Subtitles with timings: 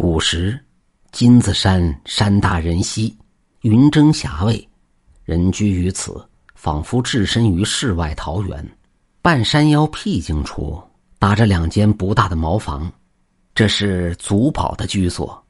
[0.00, 0.58] 古时，
[1.12, 3.14] 金子山山大人稀，
[3.60, 4.66] 云蒸霞蔚，
[5.24, 8.66] 人居于此，仿佛置身于世外桃源。
[9.20, 10.82] 半山腰僻静处，
[11.18, 12.90] 搭着两间不大的茅房，
[13.54, 15.44] 这是祖宝的居所。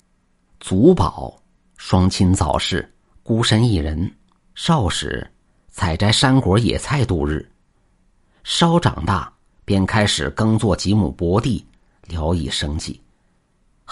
[0.59, 1.41] 祖宝
[1.77, 2.93] 双亲早逝，
[3.23, 4.13] 孤身一人，
[4.57, 5.25] 少时
[5.69, 7.49] 采摘山果野菜度日，
[8.43, 9.33] 稍长大
[9.65, 11.65] 便开始耕作几亩薄地，
[12.09, 13.01] 聊以生计。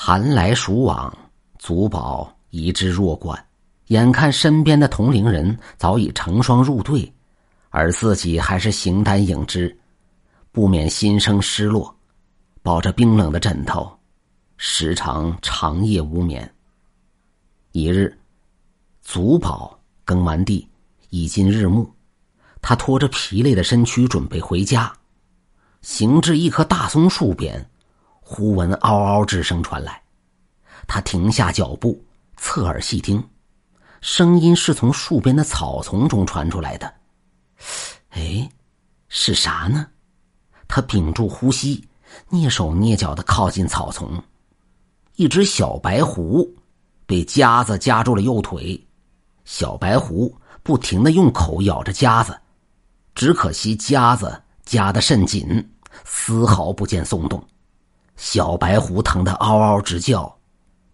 [0.01, 1.12] 寒来暑往，
[1.59, 3.37] 祖宝一之弱冠，
[3.88, 7.12] 眼看身边的同龄人早已成双入对，
[7.71, 9.77] 而自己还是形单影只，
[10.52, 11.93] 不免心生失落。
[12.62, 13.91] 抱着冰冷的枕头，
[14.57, 16.49] 时常长夜无眠。
[17.73, 18.16] 一日，
[19.02, 20.69] 祖宝耕完地，
[21.10, 21.91] 已近日暮，
[22.62, 24.93] 他拖着疲累的身躯准备回家，
[25.83, 27.69] 行至一棵大松树边。
[28.30, 30.02] 忽闻嗷嗷之声传来，
[30.87, 31.98] 他停下脚步，
[32.37, 33.27] 侧耳细听，
[34.02, 36.93] 声音是从树边的草丛中传出来的。
[38.10, 38.46] 哎，
[39.09, 39.87] 是啥呢？
[40.68, 41.82] 他屏住呼吸，
[42.29, 44.23] 蹑手蹑脚的靠近草丛。
[45.16, 46.54] 一只小白狐
[47.07, 48.79] 被夹子夹住了右腿，
[49.46, 52.38] 小白狐不停的用口咬着夹子，
[53.15, 55.66] 只可惜夹子夹得甚紧，
[56.04, 57.42] 丝毫不见松动。
[58.19, 60.37] 小白狐疼得嗷嗷直叫。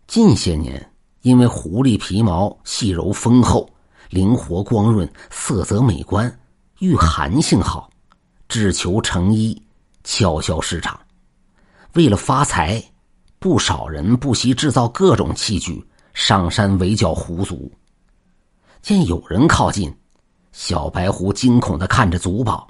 [0.07, 3.69] 近些年，因为狐狸皮毛细柔丰厚、
[4.11, 6.31] 灵活光润、色泽美观、
[6.81, 7.89] 御寒性好，
[8.47, 9.61] 只求成衣，
[10.05, 11.01] 悄悄市场。
[11.95, 12.83] 为了发财，
[13.39, 17.73] 不少人不惜制造各种器具上山围剿狐族。
[18.83, 19.91] 见有人靠近，
[20.53, 22.69] 小白狐惊恐的看着祖宝，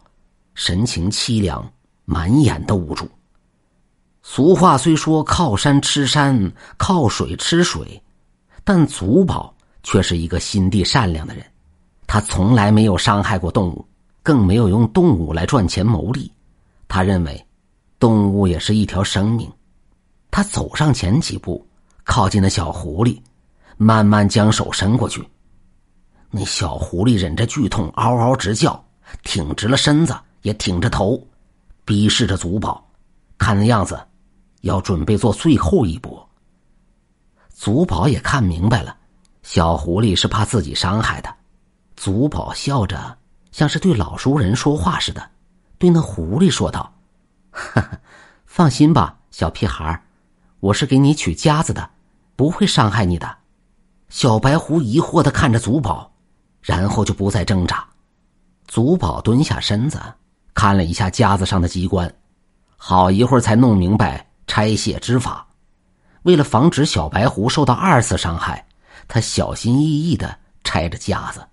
[0.54, 1.68] 神情凄凉，
[2.04, 3.10] 满眼的无助。
[4.26, 8.02] 俗话虽说靠山吃山，靠水吃水，
[8.64, 11.44] 但祖宝却是一个心地善良的人。
[12.06, 13.86] 他从来没有伤害过动物，
[14.22, 16.32] 更没有用动物来赚钱牟利。
[16.88, 17.46] 他认为，
[17.98, 19.48] 动物也是一条生命。
[20.30, 21.64] 他走上前几步，
[22.02, 23.20] 靠近了小狐狸，
[23.76, 25.22] 慢慢将手伸过去。
[26.30, 28.82] 那小狐狸忍着剧痛，嗷嗷直叫，
[29.22, 31.22] 挺直了身子，也挺着头，
[31.84, 32.82] 逼视着祖宝。
[33.36, 34.00] 看那样子。
[34.64, 36.26] 要准备做最后一搏。
[37.50, 38.96] 祖宝也看明白了，
[39.42, 41.32] 小狐狸是怕自己伤害的。
[41.96, 43.16] 祖宝笑着，
[43.52, 45.30] 像是对老熟人说话似的，
[45.78, 46.92] 对那狐狸说道
[47.52, 48.00] ：“哈哈，
[48.46, 50.02] 放心吧，小屁孩
[50.60, 51.90] 我是给你取夹子的，
[52.34, 53.36] 不会伤害你的。”
[54.08, 56.10] 小白狐疑惑的看着祖宝，
[56.62, 57.86] 然后就不再挣扎。
[58.66, 60.00] 祖宝蹲下身子，
[60.54, 62.12] 看了一下夹子上的机关，
[62.76, 64.26] 好一会儿才弄明白。
[64.46, 65.46] 拆卸之法，
[66.22, 68.66] 为了防止小白狐受到二次伤害，
[69.08, 71.46] 他小心翼翼的拆着夹子。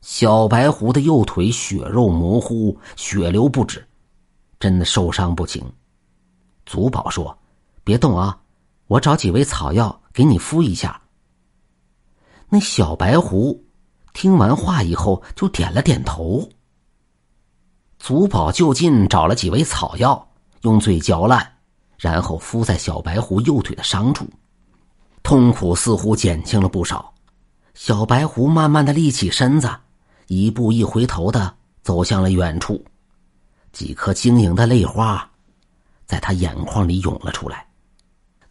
[0.00, 3.86] 小白狐的右腿血肉模糊，血流不止，
[4.60, 5.64] 真的受伤不轻。
[6.64, 7.36] 祖宝说
[7.82, 8.38] ：“别动啊，
[8.86, 11.00] 我找几味草药给你敷一下。”
[12.48, 13.64] 那小白狐
[14.12, 16.48] 听完话以后就点了点头。
[17.98, 20.28] 祖宝就近找了几味草药，
[20.60, 21.55] 用嘴嚼烂。
[21.98, 24.28] 然后敷在小白狐右腿的伤处，
[25.22, 27.12] 痛苦似乎减轻了不少。
[27.74, 29.70] 小白狐慢慢的立起身子，
[30.28, 32.84] 一步一回头的走向了远处。
[33.72, 35.30] 几颗晶莹的泪花，
[36.06, 37.66] 在他眼眶里涌了出来。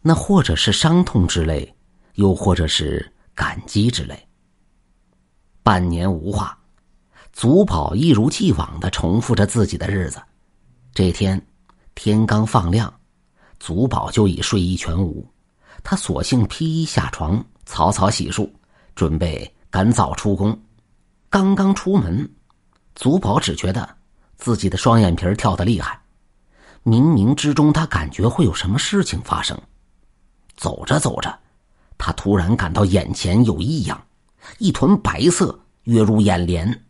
[0.00, 1.74] 那或者是伤痛之泪，
[2.14, 4.28] 又或者是感激之泪。
[5.64, 6.56] 半年无话，
[7.32, 10.22] 祖宝一如既往的重复着自己的日子。
[10.94, 11.44] 这天，
[11.96, 12.92] 天刚放亮。
[13.58, 15.26] 祖宝就已睡意全无，
[15.82, 18.48] 他索性披衣下床，草草洗漱，
[18.94, 20.56] 准备赶早出宫。
[21.30, 22.28] 刚刚出门，
[22.94, 23.88] 祖宝只觉得
[24.36, 26.00] 自己的双眼皮跳得厉害，
[26.84, 29.58] 冥冥之中他感觉会有什么事情发生。
[30.56, 31.38] 走着走着，
[31.98, 34.00] 他突然感到眼前有异样，
[34.58, 36.84] 一团白色跃入眼帘，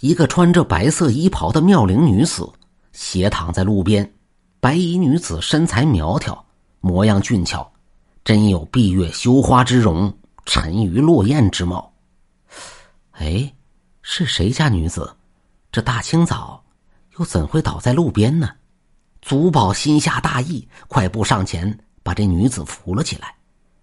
[0.00, 2.50] 一个穿着白色衣袍的妙龄女子
[2.92, 4.12] 斜躺在路边。
[4.60, 6.44] 白衣女子身材苗条，
[6.80, 7.70] 模样俊俏，
[8.24, 10.12] 真有闭月羞花之容，
[10.46, 11.92] 沉鱼落雁之貌。
[13.12, 13.54] 哎，
[14.02, 15.16] 是谁家女子？
[15.70, 16.64] 这大清早，
[17.18, 18.50] 又怎会倒在路边呢？
[19.22, 23.32] 祖宝心下大意，快步上前，把这女子扶了起来。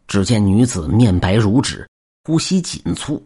[0.07, 1.89] 只见女子面白如纸，
[2.25, 3.25] 呼吸紧促，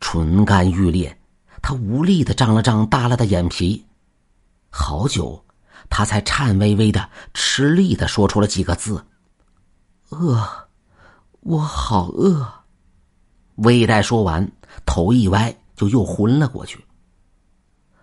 [0.00, 1.16] 唇干欲裂，
[1.62, 3.84] 她无力的张了张耷拉的眼皮，
[4.68, 5.42] 好久。
[5.94, 9.04] 他才颤巍巍的、吃力的说出了几个字
[10.08, 10.42] ：“饿，
[11.40, 12.50] 我好饿。
[13.56, 14.50] 魏代说完，
[14.86, 16.82] 头一歪，就又昏了过去。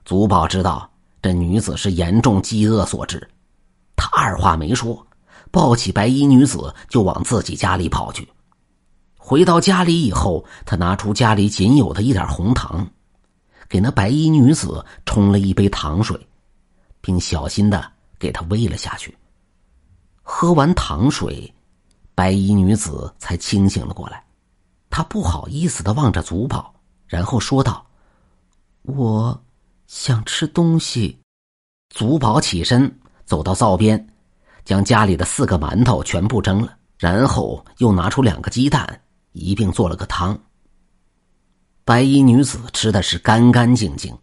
[0.06, 0.88] 祖宝知道
[1.20, 3.28] 这女子是严重饥饿所致，
[3.96, 5.08] 他二话没说，
[5.50, 8.30] 抱起白衣女子就往自己家里跑去。
[9.18, 12.88] 回到家里以后，他拿出家里仅有的一点红糖，
[13.68, 16.29] 给那白衣女子冲了一杯糖水，
[17.10, 19.18] 并小心的给她喂了下去。
[20.22, 21.52] 喝完糖水，
[22.14, 24.24] 白衣女子才清醒了过来。
[24.92, 26.72] 她不好意思的望着祖宝，
[27.08, 27.84] 然后说道
[28.86, 29.42] ：“我
[29.88, 31.18] 想吃东西。”
[31.90, 34.08] 祖宝起身走到灶边，
[34.64, 39.02] 将家里的四个馒头全部蒸了，然后又拿出两个鸡蛋，
[39.32, 40.40] 一并做了个汤。
[41.84, 44.16] 白衣女子吃的是干干净净，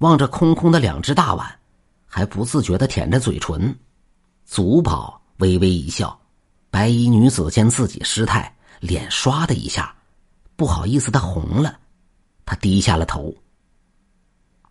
[0.00, 1.58] 望着空空的两只大碗，
[2.10, 3.74] 还不自觉的舔着嘴唇。
[4.44, 5.16] 祖宝。
[5.40, 6.20] 微微一笑，
[6.70, 9.94] 白衣女子见自己失态，脸唰的一下，
[10.54, 11.78] 不好意思的红了。
[12.44, 13.34] 她低下了头。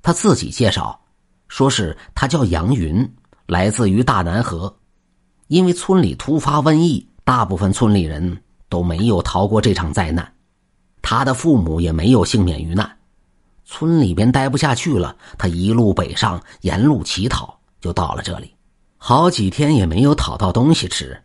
[0.03, 1.01] 他自己介绍，
[1.47, 3.11] 说是他叫杨云，
[3.47, 4.71] 来自于大南河。
[5.47, 10.31] 因为村里突发瘟疫，大部分村里人都没有逃过这场灾难，
[11.01, 12.98] 他的父母也没有幸免于难。
[13.71, 18.51] 村里边待不下去了，他一路北上，沿路乞讨，就到了这里。
[18.97, 21.21] 好几天也没有讨到东西吃，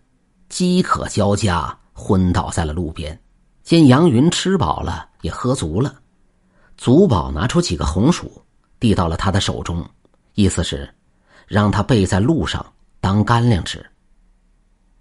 [0.51, 3.19] 饥渴交加，昏倒在了路边。
[3.63, 5.95] 见杨云吃饱了，也喝足了，
[6.77, 8.31] 祖宝拿出几个红薯，
[8.79, 9.83] 递到了他的手中，
[10.35, 10.87] 意思是
[11.49, 12.65] 让他备在路上
[13.01, 13.85] 当干粮吃。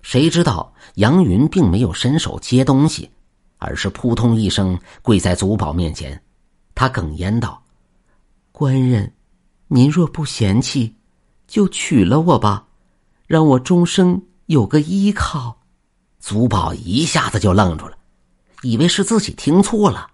[0.01, 3.11] 谁知道杨云并没有伸手接东西，
[3.57, 6.19] 而是扑通一声跪在祖宝面前，
[6.83, 7.63] 他哽咽道
[8.51, 9.13] ：“官人，
[9.69, 10.97] 您若不嫌弃。”
[11.47, 12.67] 就娶了我吧，
[13.25, 15.61] 让我终生有个依靠。
[16.19, 17.97] 祖宝一下子就愣住了，
[18.63, 20.11] 以为是自己听错了。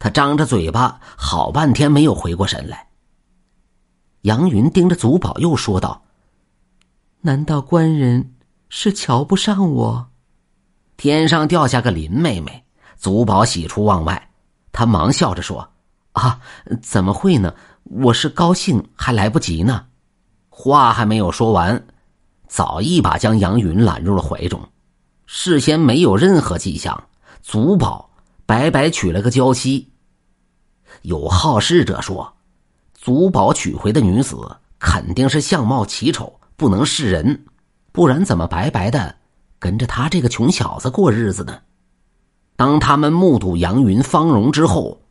[0.00, 2.88] 他张着嘴巴，好半天没有回过神来。
[4.22, 6.02] 杨云盯着祖宝，又说道
[7.22, 8.34] ：“难道官人
[8.68, 10.10] 是瞧不上我？”
[10.98, 12.64] 天上掉下个林妹妹，
[12.96, 14.30] 祖宝喜出望外，
[14.72, 15.68] 他忙笑着说
[16.12, 16.40] ：“啊，
[16.80, 17.54] 怎么会呢？
[17.84, 19.86] 我是高兴，还来不及呢。”
[20.48, 21.86] 话还没有说完，
[22.46, 24.60] 早一把将杨云揽入了怀中。
[25.26, 27.04] 事先没有任何迹象，
[27.42, 28.10] 祖宝
[28.44, 29.90] 白白娶了个娇妻。
[31.00, 32.34] 有好事者说，
[32.94, 34.36] 祖宝娶回的女子
[34.78, 37.46] 肯定是相貌奇丑，不能示人，
[37.90, 39.16] 不然怎么白白的
[39.58, 41.58] 跟着他这个穷小子过日子呢？
[42.56, 45.01] 当他们目睹杨云芳容之后，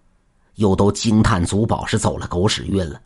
[0.55, 3.01] 又都惊叹祖宝是走了狗屎运了。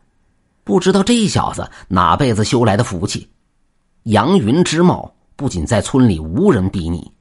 [0.64, 3.30] 不知道这小子哪辈子修来的福气，
[4.04, 7.12] 杨云之貌不仅在村里无人比拟，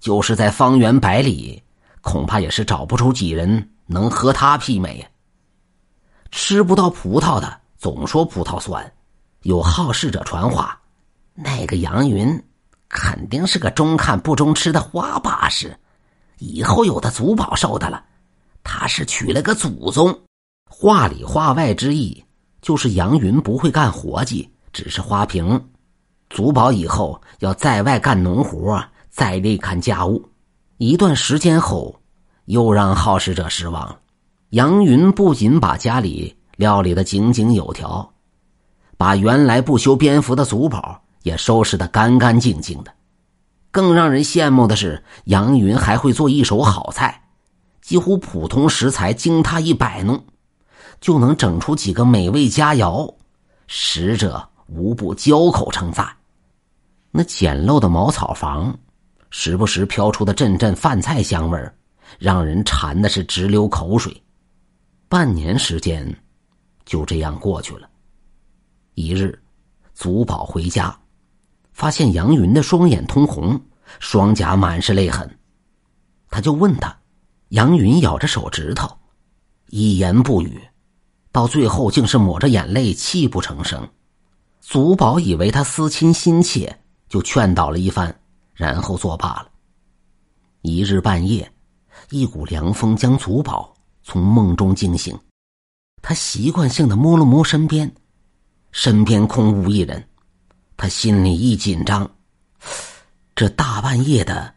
[0.00, 1.62] 就是在方圆百里，
[2.00, 5.06] 恐怕也是找不出几人能和他媲美。
[6.30, 8.92] 吃不到葡萄的总说葡萄酸，
[9.42, 10.80] 有好事者传话，
[11.34, 12.42] 那个杨云
[12.88, 15.78] 肯定是个中看不中吃的花把式，
[16.38, 18.02] 以后有的祖宝受的了，
[18.70, 20.14] 他是娶了个祖宗，
[20.68, 22.22] 话里话外之意。
[22.60, 25.58] 就是杨云不会干活计，只是花瓶。
[26.28, 30.22] 祖宝以后要在外干农活，在内看家务。
[30.76, 31.98] 一段时间后，
[32.44, 33.98] 又让好事者失望了。
[34.50, 38.12] 杨云不仅把家里料理的井井有条，
[38.98, 42.92] 把原来不修边幅的祖宝也收拾的干干净净的。
[43.70, 47.27] 更让人羡慕的是，杨云还会做一手好菜，
[47.88, 50.22] 几乎普通食材经他一摆弄。
[51.00, 53.10] 就能整出几个美味佳肴，
[53.66, 56.06] 食者无不交口称赞。
[57.10, 58.78] 那简陋的茅草房，
[59.30, 61.58] 时不时飘出的阵阵饭菜香味
[62.18, 64.14] 让人馋的是直流口水。
[65.08, 66.14] 半年时间，
[66.84, 67.88] 就这样过去了。
[68.96, 69.40] 一日，
[69.94, 70.94] 祖宝回家，
[71.72, 73.58] 发现杨云的双眼通红，
[73.98, 75.38] 双颊满是泪痕，
[76.28, 76.94] 他就问他，
[77.48, 78.98] 杨云咬着手指头，
[79.68, 80.60] 一言不语。
[81.32, 83.88] 到最后，竟是抹着眼泪，泣不成声。
[84.60, 86.78] 祖宝以为他思亲心切，
[87.08, 88.14] 就劝导了一番，
[88.54, 89.48] 然后作罢了。
[90.62, 91.50] 一日半夜，
[92.10, 95.18] 一股凉风将祖宝从梦中惊醒，
[96.02, 97.90] 他习惯性的摸了摸身边，
[98.72, 100.06] 身边空无一人，
[100.76, 102.10] 他心里一紧张，
[103.34, 104.54] 这大半夜的，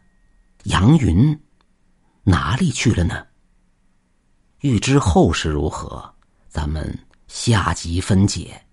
[0.64, 1.38] 杨云
[2.24, 3.26] 哪里去了呢？
[4.60, 6.14] 欲知后事如何？
[6.48, 8.64] 咱们下集分解。